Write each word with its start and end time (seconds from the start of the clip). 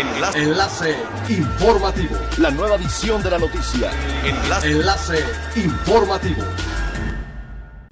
Enlace. 0.00 0.42
Enlace 0.42 0.96
informativo. 1.28 2.16
La 2.38 2.50
nueva 2.50 2.76
edición 2.76 3.22
de 3.22 3.30
la 3.30 3.38
noticia. 3.38 3.90
Enlace. 4.24 4.70
Enlace 4.70 5.24
informativo. 5.56 6.42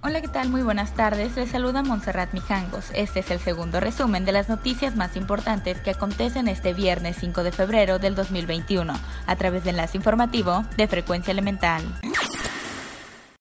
Hola, 0.01 0.23
¿qué 0.23 0.29
tal? 0.29 0.49
Muy 0.49 0.63
buenas 0.63 0.95
tardes. 0.95 1.37
Les 1.37 1.51
saluda 1.51 1.83
Montserrat 1.83 2.33
Mijangos. 2.33 2.87
Este 2.95 3.21
es 3.21 3.31
el 3.31 3.41
segundo 3.41 3.79
resumen 3.79 4.25
de 4.25 4.33
las 4.33 4.49
noticias 4.49 4.97
más 4.97 5.17
importantes 5.17 5.83
que 5.83 5.91
acontecen 5.91 6.49
este 6.49 6.73
viernes 6.73 7.19
5 7.21 7.43
de 7.43 7.53
febrero 7.53 7.99
del 7.99 8.15
2021 8.15 8.95
a 9.27 9.37
través 9.37 9.65
del 9.65 9.75
enlace 9.75 9.99
informativo 9.99 10.65
de 10.79 10.89
Frecuencia 10.89 11.33
Elemental. 11.33 11.83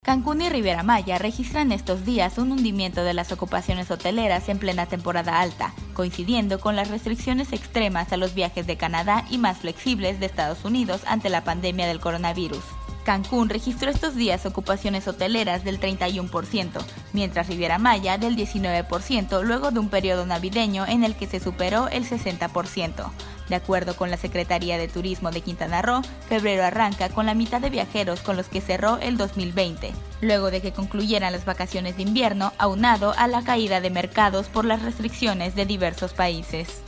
Cancún 0.07 0.41
y 0.41 0.47
Riviera 0.47 0.83
Maya 0.83 1.17
registran 1.17 1.73
estos 1.73 2.05
días 2.05 2.37
un 2.37 2.53
hundimiento 2.53 3.03
de 3.03 3.13
las 3.13 3.33
ocupaciones 3.33 3.91
hoteleras 3.91 4.47
en 4.47 4.57
plena 4.57 4.85
temporada 4.85 5.41
alta, 5.41 5.73
coincidiendo 5.93 6.61
con 6.61 6.77
las 6.77 6.89
restricciones 6.89 7.51
extremas 7.51 8.13
a 8.13 8.17
los 8.17 8.33
viajes 8.33 8.65
de 8.67 8.77
Canadá 8.77 9.25
y 9.29 9.37
más 9.37 9.57
flexibles 9.57 10.21
de 10.21 10.27
Estados 10.27 10.63
Unidos 10.63 11.01
ante 11.07 11.29
la 11.29 11.43
pandemia 11.43 11.87
del 11.87 11.99
coronavirus. 11.99 12.63
Cancún 13.03 13.49
registró 13.49 13.91
estos 13.91 14.15
días 14.15 14.45
ocupaciones 14.45 15.09
hoteleras 15.09 15.65
del 15.65 15.77
31%, 15.77 16.69
mientras 17.11 17.49
Riviera 17.49 17.77
Maya 17.77 18.17
del 18.17 18.37
19%, 18.37 19.43
luego 19.43 19.71
de 19.71 19.79
un 19.79 19.89
periodo 19.89 20.25
navideño 20.25 20.85
en 20.87 21.03
el 21.03 21.15
que 21.15 21.27
se 21.27 21.41
superó 21.41 21.89
el 21.89 22.05
60%. 22.05 23.11
De 23.49 23.55
acuerdo 23.55 23.95
con 23.95 24.11
la 24.11 24.17
Secretaría 24.17 24.77
de 24.77 24.87
Turismo 24.87 25.31
de 25.31 25.41
Quintana 25.41 25.81
Roo, 25.81 26.01
febrero 26.27 26.63
arranca 26.63 27.09
con 27.09 27.25
la 27.25 27.33
mitad 27.33 27.61
de 27.61 27.69
viajeros 27.69 28.21
con 28.21 28.35
los 28.35 28.47
que 28.49 28.61
cerró 28.61 28.97
el 28.97 29.17
2020, 29.17 29.93
luego 30.21 30.51
de 30.51 30.61
que 30.61 30.73
concluyeran 30.73 31.31
las 31.31 31.45
vacaciones 31.45 31.95
de 31.97 32.03
invierno, 32.03 32.53
aunado 32.57 33.13
a 33.17 33.27
la 33.27 33.43
caída 33.43 33.79
de 33.79 33.89
mercados 33.89 34.47
por 34.47 34.65
las 34.65 34.81
restricciones 34.81 35.55
de 35.55 35.65
diversos 35.65 36.13
países. 36.13 36.81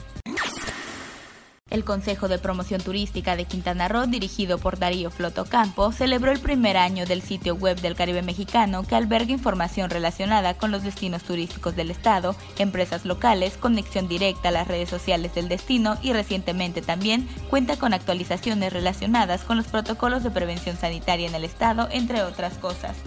El 1.70 1.86
Consejo 1.86 2.28
de 2.28 2.40
Promoción 2.40 2.82
Turística 2.82 3.36
de 3.36 3.46
Quintana 3.46 3.88
Roo, 3.88 4.08
dirigido 4.08 4.58
por 4.58 4.80
Darío 4.80 5.12
Flotocampo, 5.12 5.92
celebró 5.92 6.32
el 6.32 6.40
primer 6.40 6.78
año 6.78 7.06
del 7.06 7.22
sitio 7.22 7.54
web 7.56 7.80
del 7.80 7.96
Caribe 7.96 8.24
Mexicano 8.24 8.84
que 8.84 8.96
alberga 8.96 9.32
información 9.32 9.92
relacionada 9.92 10.56
con 10.56 10.72
los 10.72 10.84
destinos 10.84 11.24
turísticos 11.24 11.76
del 11.76 11.92
Estado, 11.92 12.36
empresas 12.58 13.06
locales, 13.06 13.58
conexión 13.58 14.08
directa 14.08 14.50
a 14.50 14.52
las 14.52 14.68
redes 14.68 14.90
sociales 14.90 15.36
del 15.36 15.48
destino 15.48 15.98
y 16.02 16.14
recientemente 16.14 16.82
también 16.82 17.28
cuenta 17.50 17.78
con 17.78 17.94
actualizaciones 17.94 18.74
relacionadas 18.74 19.44
con 19.44 19.58
los 19.58 19.68
protocolos 19.68 20.24
de 20.24 20.32
prevención 20.32 20.76
sanitaria 20.76 21.28
en 21.28 21.36
el 21.36 21.44
Estado, 21.44 21.88
entre 21.92 22.24
otras 22.24 22.58
cosas. 22.58 22.98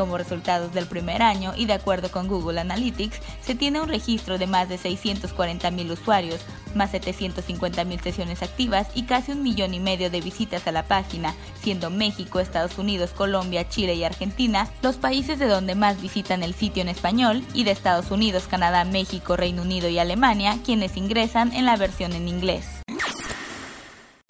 Como 0.00 0.16
resultados 0.16 0.72
del 0.72 0.86
primer 0.86 1.20
año 1.20 1.52
y 1.54 1.66
de 1.66 1.74
acuerdo 1.74 2.10
con 2.10 2.26
Google 2.26 2.58
Analytics, 2.58 3.20
se 3.42 3.54
tiene 3.54 3.82
un 3.82 3.88
registro 3.90 4.38
de 4.38 4.46
más 4.46 4.66
de 4.70 4.78
640.000 4.78 5.90
usuarios, 5.90 6.40
más 6.74 6.94
750.000 6.94 8.00
sesiones 8.00 8.42
activas 8.42 8.86
y 8.94 9.02
casi 9.02 9.32
un 9.32 9.42
millón 9.42 9.74
y 9.74 9.78
medio 9.78 10.08
de 10.08 10.22
visitas 10.22 10.66
a 10.66 10.72
la 10.72 10.84
página, 10.84 11.34
siendo 11.62 11.90
México, 11.90 12.40
Estados 12.40 12.78
Unidos, 12.78 13.10
Colombia, 13.10 13.68
Chile 13.68 13.92
y 13.92 14.04
Argentina 14.04 14.70
los 14.80 14.96
países 14.96 15.38
de 15.38 15.48
donde 15.48 15.74
más 15.74 16.00
visitan 16.00 16.42
el 16.42 16.54
sitio 16.54 16.80
en 16.80 16.88
español 16.88 17.44
y 17.52 17.64
de 17.64 17.72
Estados 17.72 18.10
Unidos, 18.10 18.46
Canadá, 18.48 18.86
México, 18.86 19.36
Reino 19.36 19.60
Unido 19.60 19.90
y 19.90 19.98
Alemania 19.98 20.56
quienes 20.64 20.96
ingresan 20.96 21.52
en 21.52 21.66
la 21.66 21.76
versión 21.76 22.14
en 22.14 22.26
inglés. 22.26 22.79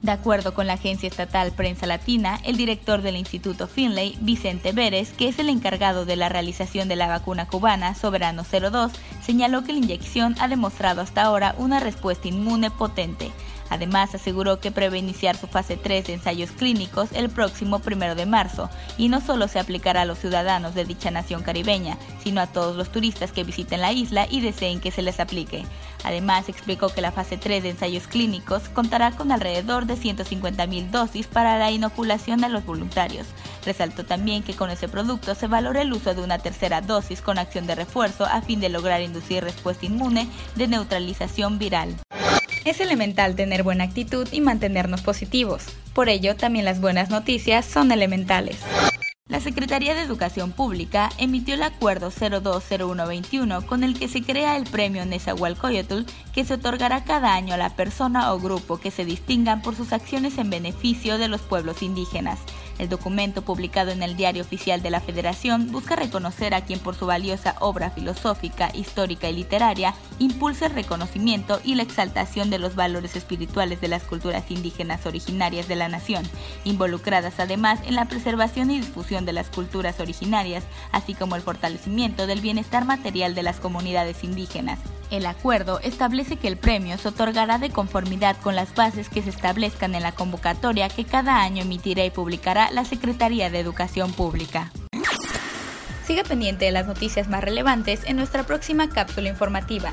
De 0.03 0.13
acuerdo 0.13 0.55
con 0.55 0.67
la 0.67 0.75
agencia 0.75 1.09
estatal 1.09 1.53
Prensa 1.53 1.85
Latina, 1.85 2.41
el 2.45 2.57
director 2.57 3.03
del 3.03 3.17
Instituto 3.17 3.69
Finlay, 3.69 4.17
Vicente 4.23 4.73
Vélez, 4.73 5.13
que 5.13 5.29
es 5.29 5.39
el 5.39 5.51
encargado 5.51 6.07
de 6.07 6.17
la 6.17 6.31
realización 6.31 6.89
de 6.89 6.97
la 6.97 7.07
vacuna 7.07 7.47
cubana 7.47 7.95
Soberano 7.95 8.43
02, 8.45 8.93
señaló 9.23 9.63
que 9.63 9.75
la 9.75 9.79
inyección 9.81 10.37
ha 10.41 10.49
demostrado 10.49 11.03
hasta 11.03 11.23
ahora 11.23 11.55
una 11.59 11.81
respuesta 11.81 12.29
inmune 12.29 12.71
potente, 12.71 13.31
Además, 13.71 14.15
aseguró 14.15 14.61
que 14.61 14.73
prevé 14.73 14.99
iniciar 14.99 15.37
su 15.37 15.47
fase 15.47 15.77
3 15.77 16.09
de 16.09 16.15
ensayos 16.15 16.51
clínicos 16.51 17.11
el 17.13 17.31
próximo 17.31 17.81
1 17.85 18.15
de 18.17 18.27
marzo 18.27 18.69
y 18.99 19.09
no 19.09 19.21
solo 19.21 19.49
se 19.49 19.61
aplicará 19.61 20.03
a 20.03 20.05
los 20.05 20.19
ciudadanos 20.19 20.75
de 20.75 20.85
dicha 20.85 21.11
nación 21.11 21.43
caribeña, 21.43 21.97
sino 22.23 22.41
a 22.41 22.49
todos 22.49 22.77
los 22.77 22.91
turistas 22.91 23.33
que 23.33 23.45
visiten 23.45 23.81
la 23.81 23.93
isla 23.93 24.27
y 24.29 24.41
deseen 24.41 24.81
que 24.81 24.91
se 24.91 25.03
les 25.03 25.21
aplique. 25.21 25.65
Además, 26.03 26.49
explicó 26.49 26.89
que 26.89 27.01
la 27.01 27.13
fase 27.13 27.37
3 27.37 27.63
de 27.63 27.71
ensayos 27.71 28.07
clínicos 28.07 28.69
contará 28.69 29.13
con 29.13 29.31
alrededor 29.33 29.87
de 29.87 29.95
150.000 29.95 30.91
dosis 30.91 31.27
para 31.27 31.59
la 31.59 31.71
inoculación 31.71 32.43
a 32.43 32.49
los 32.49 32.65
voluntarios. 32.65 33.27
Resaltó 33.65 34.05
también 34.05 34.43
que 34.43 34.55
con 34.55 34.71
ese 34.71 34.89
producto 34.89 35.35
se 35.35 35.47
valora 35.47 35.83
el 35.83 35.93
uso 35.93 36.15
de 36.15 36.23
una 36.23 36.39
tercera 36.39 36.81
dosis 36.81 37.21
con 37.21 37.39
acción 37.39 37.67
de 37.67 37.77
refuerzo 37.77 38.25
a 38.25 38.43
fin 38.43 38.61
de 38.61 38.69
lograr 38.69 39.01
inducir 39.01 39.45
respuesta 39.45 39.87
inmune 39.87 40.29
de 40.57 40.67
neutralización 40.67 41.59
viral. 41.59 41.97
Es 42.65 42.81
elemental 42.81 43.37
tener 43.37 43.63
buena 43.63 43.85
actitud 43.85 44.29
y 44.33 44.41
mantenernos 44.43 45.01
positivos. 45.01 45.65
Por 45.95 46.09
ello, 46.11 46.37
también 46.37 46.67
las 46.67 46.81
buenas 46.81 47.09
noticias 47.09 47.65
son 47.65 47.91
elementales. 47.91 48.59
La 49.29 49.41
Secretaría 49.41 49.95
de 49.95 50.03
Educación 50.03 50.51
Pública 50.51 51.09
emitió 51.17 51.55
el 51.55 51.63
Acuerdo 51.63 52.11
020121 52.11 53.65
con 53.67 53.85
el 53.85 53.97
que 53.97 54.09
se 54.09 54.23
crea 54.23 54.57
el 54.57 54.65
premio 54.65 55.07
Nezahualcóyotl 55.07 56.05
que 56.35 56.45
se 56.45 56.55
otorgará 56.55 57.05
cada 57.05 57.33
año 57.35 57.55
a 57.55 57.57
la 57.57 57.77
persona 57.77 58.33
o 58.33 58.41
grupo 58.41 58.79
que 58.79 58.91
se 58.91 59.05
distingan 59.05 59.63
por 59.63 59.77
sus 59.77 59.93
acciones 59.93 60.37
en 60.37 60.51
beneficio 60.51 61.17
de 61.17 61.29
los 61.29 61.43
pueblos 61.43 61.83
indígenas. 61.83 62.41
El 62.81 62.89
documento 62.89 63.43
publicado 63.43 63.91
en 63.91 64.03
el 64.03 64.17
Diario 64.17 64.43
Oficial 64.43 64.81
de 64.81 64.89
la 64.89 65.03
Federación 65.03 65.71
busca 65.71 65.97
reconocer 65.97 66.55
a 66.55 66.63
quien 66.63 66.79
por 66.79 66.95
su 66.95 67.05
valiosa 67.05 67.55
obra 67.61 67.91
filosófica, 67.91 68.71
histórica 68.73 69.29
y 69.29 69.35
literaria 69.35 69.93
impulsa 70.19 70.65
el 70.65 70.73
reconocimiento 70.73 71.61
y 71.63 71.75
la 71.75 71.83
exaltación 71.83 72.49
de 72.49 72.59
los 72.59 72.77
valores 72.77 73.17
espirituales 73.17 73.83
de 73.83 73.89
las 73.89 74.05
culturas 74.05 74.51
indígenas 74.51 75.05
originarias 75.05 75.69
de 75.69 75.77
la 75.77 75.91
nación, 75.91 76.25
involucradas 76.65 77.39
además 77.39 77.81
en 77.85 77.97
la 77.97 78.07
preservación 78.07 78.71
y 78.71 78.81
difusión 78.81 79.27
de 79.27 79.35
las 79.35 79.51
culturas 79.51 80.01
originarias, 80.01 80.65
así 80.91 81.13
como 81.13 81.37
el 81.37 81.43
fortalecimiento 81.43 82.27
del 82.27 82.41
bienestar 82.41 82.87
material 82.87 83.35
de 83.35 83.43
las 83.43 83.61
comunidades 83.61 84.25
indígenas. 84.25 84.79
El 85.11 85.27
acuerdo 85.27 85.81
establece 85.81 86.37
que 86.37 86.47
el 86.47 86.57
premio 86.57 86.97
se 86.97 87.09
otorgará 87.09 87.59
de 87.59 87.71
conformidad 87.71 88.37
con 88.37 88.55
las 88.55 88.75
bases 88.77 89.09
que 89.09 89.23
se 89.23 89.31
establezcan 89.31 89.97
en 89.97 90.05
la 90.05 90.13
convocatoria 90.13 90.89
que 90.89 91.05
cada 91.05 91.43
año 91.43 91.63
emitirá 91.63 92.05
y 92.05 92.11
publicará 92.11 92.71
la 92.71 92.85
Secretaría 92.85 93.51
de 93.51 93.59
Educación 93.59 94.13
Pública. 94.13 94.71
Siga 96.07 96.23
pendiente 96.23 96.65
de 96.65 96.73
las 96.73 96.87
noticias 96.87 97.29
más 97.29 97.43
relevantes 97.43 98.05
en 98.05 98.17
nuestra 98.17 98.45
próxima 98.45 98.89
cápsula 98.89 99.29
informativa. 99.29 99.93